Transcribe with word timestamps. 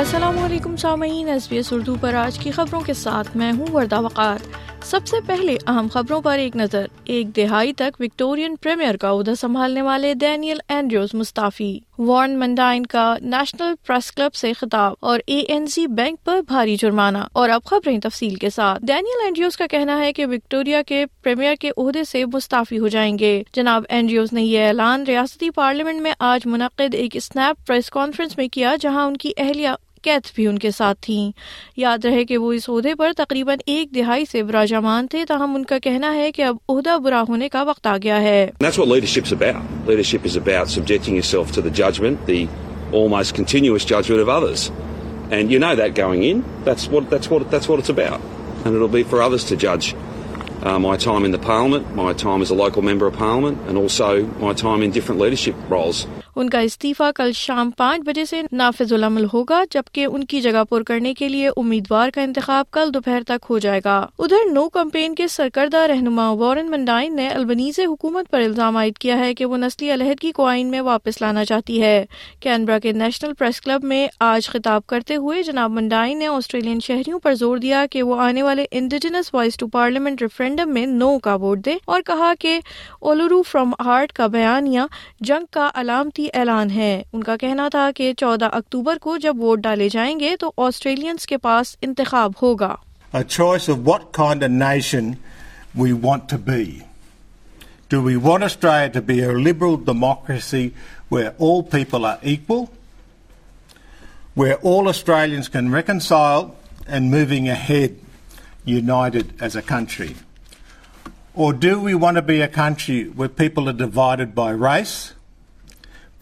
السلام 0.00 0.38
علیکم 0.44 0.76
سامعین 0.80 1.28
ایس 1.28 1.46
بی 1.48 1.56
ایس 1.56 1.72
اردو 1.72 1.94
پر 2.00 2.14
آج 2.16 2.38
کی 2.42 2.50
خبروں 2.50 2.80
کے 2.80 2.92
ساتھ 2.96 3.28
میں 3.36 3.50
ہوں 3.56 3.66
وردہ 3.72 4.00
وقار 4.02 4.36
سب 4.90 5.06
سے 5.06 5.16
پہلے 5.26 5.56
اہم 5.68 5.86
خبروں 5.92 6.20
پر 6.22 6.38
ایک 6.44 6.54
نظر 6.56 6.86
ایک 7.14 7.34
دہائی 7.36 7.72
تک 7.80 8.00
وکٹورین 8.00 8.54
پریمیئر 8.62 8.96
کا 9.00 9.10
عہدہ 9.12 9.34
سنبھالنے 9.40 9.82
والے 9.88 10.12
ڈینیل 10.20 10.58
اینڈریوز 10.68 11.14
مستعفی 11.14 11.78
وارن 11.98 12.38
منڈائن 12.40 12.86
کا 12.94 13.02
نیشنل 13.22 13.74
پریس 13.86 14.10
کلب 14.12 14.34
سے 14.40 14.52
خطاب 14.60 14.94
اور 15.10 15.18
اے 15.26 15.38
این 15.48 15.66
سی 15.74 15.86
بینک 15.96 16.24
پر 16.26 16.40
بھاری 16.48 16.76
جرمانہ 16.80 17.18
اور 17.42 17.50
اب 17.58 17.64
خبریں 17.70 17.98
تفصیل 18.04 18.34
کے 18.44 18.50
ساتھ 18.54 18.84
ڈینیل 18.86 19.24
اینڈریوز 19.24 19.56
کا 19.56 19.66
کہنا 19.70 19.98
ہے 20.04 20.12
کہ 20.12 20.26
وکٹوریا 20.30 20.82
کے 20.86 21.04
پریمیئر 21.24 21.54
کے 21.60 21.70
عہدے 21.76 22.04
سے 22.12 22.24
مستعفی 22.32 22.78
ہو 22.78 22.88
جائیں 22.96 23.16
گے 23.18 23.42
جناب 23.56 23.84
اینڈریوز 23.88 24.32
نے 24.32 24.42
یہ 24.44 24.66
اعلان 24.66 25.04
ریاستی 25.08 25.50
پارلیمنٹ 25.60 26.00
میں 26.02 26.12
آج 26.32 26.46
منعقد 26.54 26.94
ایک 26.98 27.16
اسنیپ 27.16 27.66
پریس 27.66 27.90
کانفرنس 28.00 28.36
میں 28.38 28.48
کیا 28.52 28.74
جہاں 28.82 29.06
ان 29.06 29.16
کی 29.26 29.32
اہلیہ 29.48 29.74
کیتھ 30.04 30.28
بھی 30.34 30.46
ان 30.46 30.58
کے 30.58 30.70
ساتھ 30.76 30.98
تھیں 31.02 31.30
یاد 31.80 32.04
رہے 32.04 32.24
کہ 32.30 32.36
وہ 32.42 32.52
اس 32.52 32.68
عہدے 32.68 32.94
پر 33.00 33.12
تقریباً 33.16 33.58
ایک 33.74 33.94
دہائی 33.94 34.24
سے 34.30 34.42
براجمان 34.50 35.06
تھے 35.14 35.24
تاہم 35.28 35.54
ان 35.54 35.64
کا 35.72 35.78
کہنا 35.88 36.14
ہے 36.14 36.30
کہ 36.32 36.42
اب 36.42 36.56
عہدہ 36.76 36.96
برا 37.04 37.22
ہونے 37.28 37.48
کا 37.56 37.62
وقت 37.70 37.86
آ 37.86 37.96
گیا 38.02 38.20
ہے 38.22 38.50
لیڈرشپ 38.60 39.42
رولس 55.70 56.06
ان 56.38 56.48
کا 56.50 56.58
استعفی 56.68 57.04
کل 57.16 57.30
شام 57.34 57.70
پانچ 57.76 58.02
بجے 58.06 58.24
سے 58.24 58.40
نافذ 58.60 58.92
العمل 58.92 59.24
ہوگا 59.32 59.62
جبکہ 59.70 60.04
ان 60.06 60.24
کی 60.32 60.40
جگہ 60.40 60.62
پر 60.68 60.82
کرنے 60.90 61.12
کے 61.14 61.28
لیے 61.28 61.48
امیدوار 61.56 62.10
کا 62.14 62.22
انتخاب 62.22 62.70
کل 62.72 62.92
دوپہر 62.94 63.22
تک 63.26 63.46
ہو 63.50 63.58
جائے 63.64 63.80
گا 63.84 63.96
ادھر 64.18 64.50
نو 64.52 64.68
کمپین 64.78 65.14
کے 65.14 65.26
سرکردہ 65.28 65.76
رہنما 65.92 66.28
وارن 66.42 66.70
منڈائن 66.70 67.16
نے 67.16 67.28
البنیز 67.28 67.80
حکومت 67.86 68.30
پر 68.30 68.40
الزام 68.40 68.76
عائد 68.76 68.98
کیا 68.98 69.18
ہے 69.18 69.32
کہ 69.34 69.44
وہ 69.46 69.56
نسلی 69.56 69.92
علیحدگی 69.94 70.30
کو 70.32 70.46
آئین 70.46 70.70
میں 70.70 70.80
واپس 70.90 71.20
لانا 71.22 71.44
چاہتی 71.44 71.80
ہے 71.82 72.04
کینبرا 72.40 72.78
کے 72.82 72.92
نیشنل 72.92 73.32
پریس 73.38 73.60
کلب 73.60 73.84
میں 73.92 74.06
آج 74.30 74.48
خطاب 74.50 74.86
کرتے 74.86 75.16
ہوئے 75.24 75.42
جناب 75.42 75.70
منڈائن 75.70 76.18
نے 76.18 76.26
آسٹریلین 76.26 76.78
شہریوں 76.86 77.18
پر 77.22 77.34
زور 77.40 77.58
دیا 77.66 77.84
کہ 77.92 78.02
وہ 78.02 78.20
آنے 78.20 78.42
والے 78.42 78.64
indigenous 78.80 79.34
voice 79.34 79.56
to 79.56 79.66
parliament 79.78 80.22
referendum 80.22 80.72
میں 80.74 80.86
نو 80.86 81.18
کا 81.22 81.34
ووٹ 81.42 81.64
دے 81.64 81.76
اور 81.84 82.02
کہا 82.06 82.32
کہ 82.40 82.58
اولورو 83.00 83.42
فرام 83.50 83.72
ہارٹ 83.84 84.12
کا 84.12 84.26
بیانیہ 84.38 84.80
جنگ 85.24 85.44
کا 85.52 85.70
علامتی 85.80 86.18
اعلان 86.38 86.70
ہے 86.70 86.90
ان 87.12 87.22
کا 87.24 87.36
کہنا 87.40 87.68
تھا 87.72 87.88
کہ 87.96 88.12
چودہ 88.20 88.44
اکتوبر 88.58 88.98
کو 89.02 89.16
جب 89.26 89.40
ووٹ 89.42 89.58
ڈالے 89.64 89.88
جائیں 89.92 90.18
گے 90.20 90.34
تو 90.40 90.50
آسٹریلینس 90.66 91.26
کے 91.26 91.36
پاس 91.46 91.76
انتخاب 91.84 92.32
ہوگا 92.42 92.74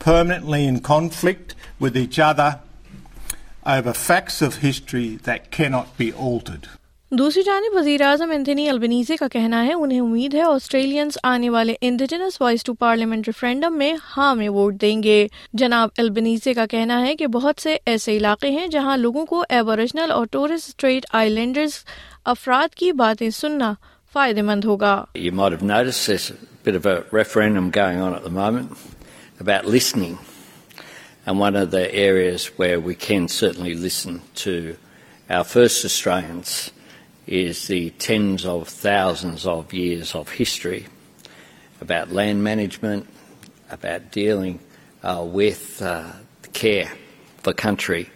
permanently 0.09 0.59
in 0.67 0.77
conflict 0.89 1.51
with 1.85 1.95
each 2.03 2.19
other 2.27 2.49
over 3.77 3.93
facts 4.09 4.37
of 4.47 4.55
history 4.67 5.09
that 5.31 5.51
cannot 5.59 5.97
be 5.99 6.13
altered. 6.33 6.67
دوسری 7.19 7.43
جانب 7.43 7.73
وزیر 7.77 8.03
اعظم 8.05 8.31
البنیزے 8.71 9.17
کا 9.17 9.29
کہنا 9.33 9.65
ہے 9.67 9.73
انہیں 9.75 10.01
امید 10.01 10.35
ہے 10.35 10.43
آسٹریلینز 10.43 11.17
آنے 11.33 11.51
والے 11.51 11.75
indigenous 11.89 12.41
voice 12.41 12.63
to 12.65 12.75
parliament 12.85 13.27
referendum 13.29 13.79
میں 13.79 13.93
ہاں 14.17 14.35
میں 14.35 14.49
ووٹ 14.57 14.75
دیں 14.81 15.03
گے 15.03 15.17
جناب 15.61 15.89
البنیزے 16.05 16.55
کا 16.55 16.67
کہنا 16.71 17.01
ہے 17.07 17.15
کہ 17.23 17.27
بہت 17.39 17.61
سے 17.63 17.77
ایسے 17.93 18.17
علاقے 18.17 18.51
ہیں 18.59 18.67
جہاں 18.77 18.97
لوگوں 19.05 19.25
کو 19.33 19.43
ایبوریجنل 19.61 20.11
اور 20.13 20.27
ٹورسٹ 20.33 20.69
اسٹریٹ 20.69 21.07
آئی 21.21 21.31
لینڈرز 21.31 21.79
افراد 22.35 22.75
کی 22.83 22.93
باتیں 23.05 23.29
سننا 23.41 23.73
فائدہ 24.13 24.43
مند 24.53 24.65
ہوگا 24.65 24.95
about 29.41 29.65
listening. 29.65 30.19
And 31.27 31.39
one 31.39 31.57
of 31.57 31.71
the 31.71 31.93
areas 31.95 32.47
where 32.57 32.81
we 32.81 32.95
can 32.95 33.29
certainly 33.29 33.75
listen 33.75 34.23
to 34.37 34.77
our 35.29 35.45
first 35.45 35.85
Australians 35.85 36.71
is 37.27 37.69
the 37.69 37.91
tens 37.91 38.47
of 38.47 38.69
thousands 38.69 39.47
of 39.47 39.73
years 39.73 40.15
of 40.15 40.31
history 40.31 40.87
about 41.81 42.11
land 42.11 42.43
management, 42.43 43.07
about 43.71 44.11
dealing 44.11 44.59
uh, 45.03 45.25
with 45.27 45.83
uh, 45.83 46.11
care 46.53 46.91
for 47.43 47.53
country, 47.53 48.11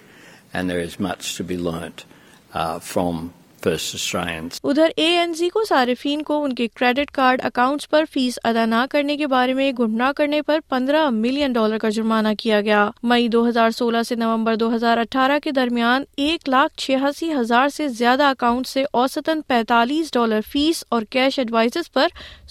and 0.54 0.68
there 0.68 0.80
is 0.80 0.98
much 0.98 1.36
to 1.36 1.44
be 1.44 1.58
learnt 1.58 2.04
uh, 2.52 2.78
from 2.78 3.30
ادھر 3.66 4.88
اے 4.96 5.06
N 5.18 5.34
C 5.34 5.48
کو 5.48 5.62
صارفین 5.68 6.22
کو 6.22 6.42
ان 6.44 6.52
کے 6.54 6.66
credit 6.78 7.10
card 7.14 7.40
account 7.44 7.88
پر 7.90 8.04
fee 8.12 8.38
ادا 8.44 8.64
نہ 8.66 8.84
کرنے 8.90 9.16
کے 9.16 9.26
بارے 9.26 9.52
میں 9.54 9.70
گمراہ 9.78 10.10
کرنے 10.16 10.40
پر 10.46 10.58
پندرہ 10.68 11.08
ملین 11.10 11.52
ڈالر 11.52 11.78
کا 11.82 11.88
جرمانہ 11.96 12.28
کیا 12.38 12.60
گیا 12.60 12.88
مئی 13.12 13.28
دو 13.32 13.46
ہزار 13.48 13.70
سولہ 13.76 14.02
سے 14.08 14.14
نومبر 14.16 14.56
دو 14.62 14.74
ہزار 14.74 14.98
اٹھارہ 14.98 15.38
کے 15.42 15.50
درمیان 15.60 16.02
ایک 16.26 16.48
لاکھ 16.48 16.76
چھیاسی 16.84 17.32
ہزار 17.34 17.68
سے 17.76 17.88
زیادہ 18.02 18.24
اکاؤنٹ 18.36 18.66
سے 18.66 18.84
اوسطن 18.92 19.40
پینتالیس 19.48 20.12
ڈالر 20.14 20.40
فیس 20.52 20.84
اور 20.90 21.02
کیش 21.10 21.38
ایڈوائز 21.38 21.76
پر 21.92 22.08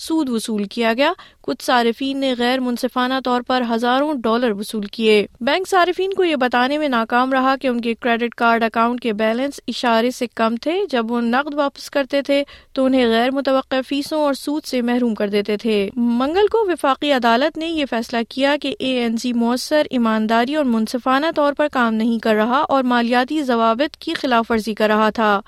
سود 0.07 0.29
وصول 0.29 0.63
کیا 0.73 0.93
گیا 0.97 1.11
کچھ 1.47 1.63
صارفین 1.65 2.17
نے 2.19 2.33
غیر 2.37 2.59
منصفانہ 2.59 3.13
طور 3.25 3.41
پر 3.47 3.61
ہزاروں 3.69 4.13
ڈالر 4.23 4.51
وصول 4.57 4.85
کیے 4.91 5.25
بینک 5.47 5.67
صارفین 5.67 6.13
کو 6.17 6.23
یہ 6.23 6.35
بتانے 6.41 6.77
میں 6.77 6.87
ناکام 6.89 7.31
رہا 7.33 7.55
کہ 7.61 7.67
ان 7.67 7.79
کے 7.81 7.93
کریڈٹ 8.01 8.33
کارڈ 8.37 8.63
اکاؤنٹ 8.63 9.01
کے 9.03 9.13
بیلنس 9.21 9.59
اشارے 9.67 10.11
سے 10.11 10.27
کم 10.35 10.55
تھے 10.61 10.77
جب 10.89 11.00
جب 11.01 11.11
وہ 11.11 11.19
نقد 11.21 11.53
واپس 11.55 11.89
کرتے 11.91 12.21
تھے 12.25 12.43
تو 12.75 12.83
انہیں 12.85 13.05
غیر 13.09 13.31
متوقع 13.33 13.75
فیسوں 13.87 14.19
اور 14.23 14.33
سود 14.39 14.63
سے 14.71 14.81
محروم 14.89 15.13
کر 15.15 15.29
دیتے 15.29 15.55
تھے 15.61 15.75
منگل 16.19 16.47
کو 16.51 16.63
وفاقی 16.67 17.11
عدالت 17.11 17.57
نے 17.57 17.67
یہ 17.67 17.85
فیصلہ 17.89 18.17
کیا 18.29 18.55
کہ 18.61 18.73
اے 18.79 18.91
این 19.03 19.17
سی 19.17 19.29
جی 19.29 19.33
مؤثر 19.39 19.87
ایمانداری 19.97 20.55
اور 20.55 20.65
منصفانہ 20.73 21.25
طور 21.35 21.53
پر 21.57 21.67
کام 21.73 21.93
نہیں 22.01 22.19
کر 22.23 22.35
رہا 22.43 22.59
اور 22.75 22.83
مالیاتی 22.93 23.41
ضوابط 23.51 23.97
کی 24.05 24.13
خلاف 24.21 24.51
ورزی 24.51 24.73
کر 24.81 24.87
رہا 24.95 25.09
تھا 25.21 25.39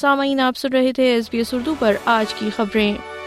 سامعین 0.00 0.40
آپ 0.50 0.56
سن 0.58 0.72
رہے 0.76 0.92
تھے 1.00 1.12
ایس 1.14 1.30
بی 1.32 1.38
ایس 1.38 1.54
اردو 1.54 1.74
پر 1.80 1.96
آج 2.18 2.34
کی 2.38 2.50
خبریں 2.56 3.19